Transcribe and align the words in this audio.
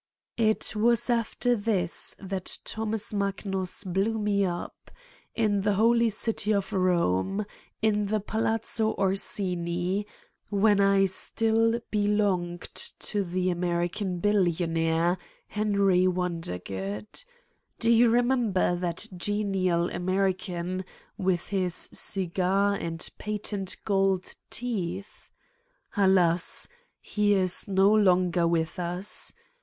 It 0.37 0.75
was 0.75 1.11
after 1.11 1.55
this 1.55 2.15
that 2.17 2.57
Thomas 2.65 3.13
Magnus 3.13 3.83
blew 3.83 4.17
me 4.17 4.43
up, 4.43 4.89
in 5.35 5.61
the 5.61 5.75
holy 5.75 6.09
city 6.09 6.51
of 6.55 6.71
Eome, 6.71 7.45
in 7.83 8.07
the 8.07 8.19
Palazzo 8.19 8.93
Orsini, 8.95 10.07
262 10.49 10.55
\ 10.55 10.57
Satan's 10.57 10.57
Diary 10.57 10.59
when 10.59 10.79
I 10.81 11.05
still 11.05 11.81
belonged 11.91 12.61
to 12.73 13.23
the 13.23 13.51
American 13.51 14.17
billionaire, 14.17 15.17
Henry 15.45 16.07
Wondergood. 16.07 17.23
Do 17.77 17.91
you 17.91 18.09
remember 18.09 18.75
that 18.75 19.07
genial 19.15 19.91
American 19.91 20.83
with 21.19 21.49
his 21.49 21.75
cigar 21.93 22.73
and 22.73 23.07
patent 23.19 23.77
gold 23.85 24.33
teeth? 24.49 25.29
Alas! 25.95 26.67
He 26.99 27.35
is 27.35 27.67
no 27.67 27.91
longer 27.93 28.47
with 28.47 28.79
us. 28.79 29.33